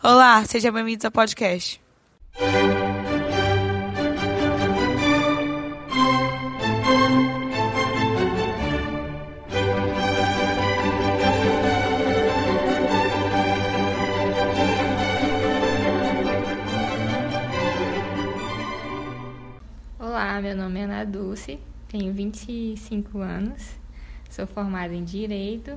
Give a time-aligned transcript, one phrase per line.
[0.00, 1.82] Olá, sejam bem-vindos ao podcast.
[19.98, 21.58] Olá, meu nome é Ana Dulce,
[21.88, 23.76] tenho 25 anos,
[24.30, 25.76] sou formada em Direito,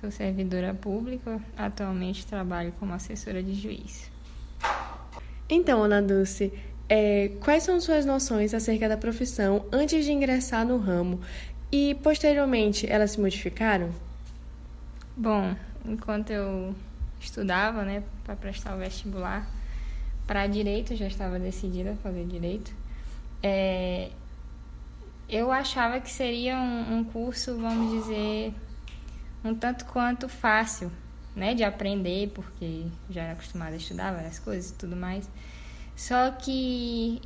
[0.00, 4.10] sou servidora pública, atualmente trabalho como assessora de juiz.
[5.48, 6.52] Então, Ana Dulce,
[6.88, 11.20] é, quais são suas noções acerca da profissão antes de ingressar no ramo
[11.70, 13.90] e, posteriormente, elas se modificaram?
[15.16, 16.74] Bom, enquanto eu
[17.20, 19.48] estudava, né, para prestar o vestibular
[20.26, 22.72] para direito, já estava decidida a fazer direito.
[23.42, 24.10] É,
[25.28, 28.52] eu achava que seria um, um, curso, vamos dizer,
[29.44, 30.90] um tanto quanto fácil,
[31.34, 35.28] né, de aprender, porque já era acostumada a estudar várias coisas e tudo mais.
[35.96, 37.20] Só que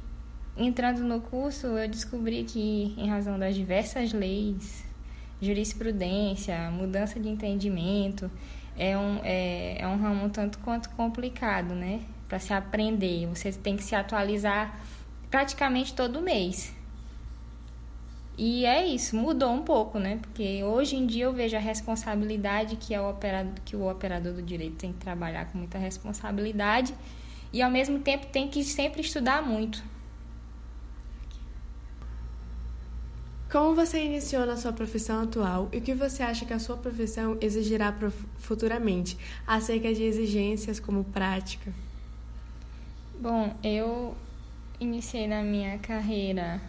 [0.57, 4.85] entrando no curso, eu descobri que, em razão das diversas leis,
[5.41, 8.31] jurisprudência, mudança de entendimento,
[8.77, 12.01] é um, é, é um ramo tanto quanto complicado, né?
[12.29, 13.27] Para se aprender.
[13.27, 14.81] Você tem que se atualizar
[15.31, 16.75] praticamente todo mês.
[18.45, 20.19] E é isso, mudou um pouco, né?
[20.21, 24.33] Porque hoje em dia eu vejo a responsabilidade que, é o, operador, que o operador
[24.33, 26.93] do direito tem que trabalhar com muita responsabilidade
[27.53, 29.85] e ao mesmo tempo tem que sempre estudar muito.
[33.49, 36.77] Como você iniciou na sua profissão atual e o que você acha que a sua
[36.77, 37.97] profissão exigirá
[38.39, 41.73] futuramente, acerca de exigências como prática?
[43.21, 44.17] Bom, eu
[44.81, 46.61] iniciei na minha carreira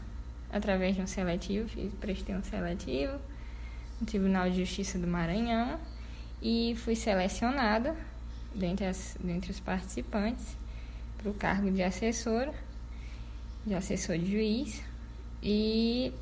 [0.54, 3.20] através de um seletivo, fiz, prestei um seletivo
[4.00, 5.80] no Tribunal de Justiça do Maranhão
[6.42, 7.96] e fui selecionada
[8.54, 10.56] dentre, as, dentre os participantes
[11.18, 12.54] para o cargo de assessora,
[13.66, 14.84] de assessor de juiz.
[15.42, 16.14] E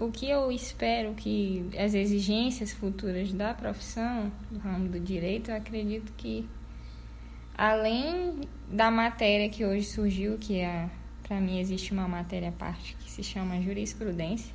[0.00, 5.56] o que eu espero que as exigências futuras da profissão, do ramo do direito, eu
[5.56, 6.48] acredito que
[7.56, 8.40] além
[8.70, 10.88] da matéria que hoje surgiu, que é,
[11.28, 14.50] para mim existe uma matéria à parte que se chama jurisprudência,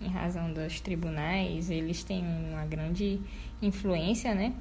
[0.00, 3.20] em razão dos tribunais, eles têm uma grande
[3.60, 4.54] influência, né,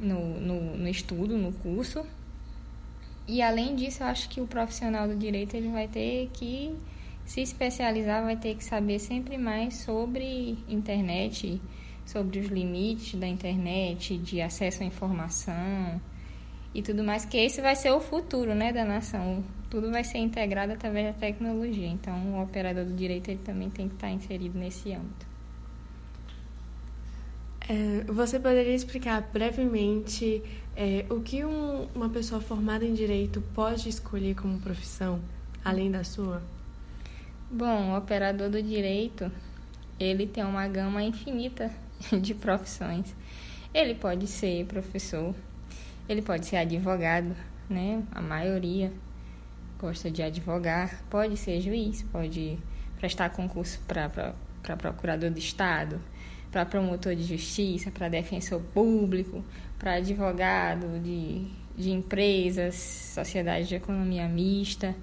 [0.00, 2.04] no, no, no estudo, no curso.
[3.28, 6.74] E além disso, eu acho que o profissional do direito ele vai ter que
[7.26, 11.60] se especializar, vai ter que saber sempre mais sobre internet,
[12.06, 16.00] sobre os limites da internet, de acesso à informação,
[16.74, 19.44] e tudo mais, que esse vai ser o futuro, né, da nação.
[19.70, 21.86] Tudo vai ser integrado através da tecnologia.
[21.86, 25.26] Então, o operador do direito ele também tem que estar inserido nesse âmbito.
[27.66, 30.42] É, você poderia explicar brevemente
[30.76, 35.20] é, o que um, uma pessoa formada em direito pode escolher como profissão,
[35.64, 36.42] além da sua?
[37.50, 39.30] Bom, o operador do direito
[39.98, 41.70] ele tem uma gama infinita
[42.20, 43.14] de profissões.
[43.72, 45.34] Ele pode ser professor,
[46.08, 47.34] ele pode ser advogado,
[47.68, 48.02] né?
[48.12, 48.92] A maioria
[49.78, 51.02] gosta de advogar.
[51.10, 52.58] Pode ser juiz, pode
[52.98, 56.00] prestar concurso para procurador do Estado,
[56.50, 59.44] para promotor de justiça, para defensor público,
[59.78, 62.74] para advogado de, de empresas,
[63.14, 64.94] sociedade de economia mista.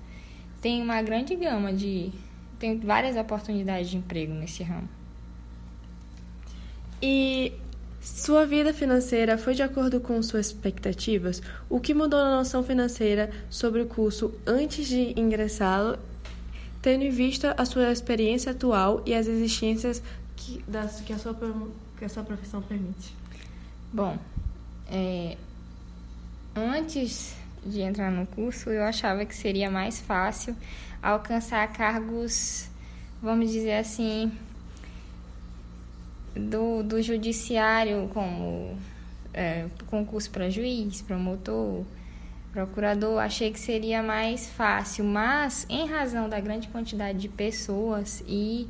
[0.62, 2.12] Tem uma grande gama de.
[2.59, 4.88] Tem várias oportunidades de emprego nesse ramo.
[7.01, 7.53] E
[8.22, 11.42] sua vida financeira foi de acordo com suas expectativas?
[11.68, 15.98] O que mudou na noção financeira sobre o curso antes de ingressá-lo,
[16.84, 20.04] tendo em vista a sua experiência atual e as exigências
[20.36, 21.36] que, das, que, a, sua,
[21.98, 23.12] que a sua profissão permite?
[23.92, 24.16] Bom,
[24.88, 25.36] é,
[26.56, 30.56] antes de entrar no curso, eu achava que seria mais fácil
[31.02, 32.70] alcançar cargos,
[33.20, 34.31] vamos dizer assim,
[36.36, 38.78] do, do judiciário, como
[39.34, 41.83] é, concurso para juiz, promotor,
[42.51, 48.68] procurador, achei que seria mais fácil, mas em razão da grande quantidade de pessoas e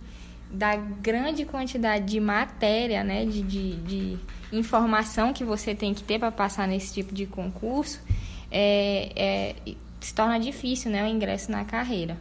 [0.51, 4.19] da grande quantidade de matéria, né, de, de, de
[4.51, 8.01] informação que você tem que ter para passar nesse tipo de concurso,
[8.51, 9.55] é, é,
[9.99, 12.17] se torna difícil né, o ingresso na carreira.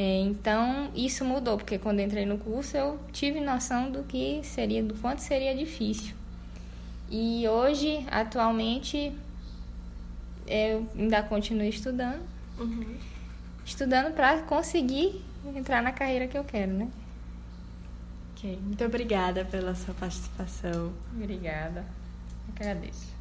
[0.00, 4.80] É, então, isso mudou, porque quando entrei no curso eu tive noção do que seria,
[4.80, 6.14] do quanto seria difícil.
[7.10, 9.12] E hoje, atualmente,
[10.46, 12.22] eu ainda continuo estudando.
[12.60, 12.96] Uhum.
[13.66, 15.20] Estudando para conseguir
[15.52, 16.88] entrar na carreira que eu quero, né?
[18.36, 18.56] Ok.
[18.62, 20.92] Muito obrigada pela sua participação.
[21.12, 21.84] Obrigada.
[22.54, 23.17] Agradeço.